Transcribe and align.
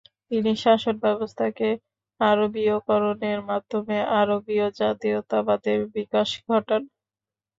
তিনি 0.29 0.51
শাসনব্যবস্থাকে 0.63 1.69
আরবীয়করণের 2.19 3.39
মাধ্যমে 3.49 3.97
আরবীয় 4.19 4.67
জাতীয়তাবাদের 4.79 5.79
বিকাশ 5.95 6.29
ঘটান। 6.47 6.81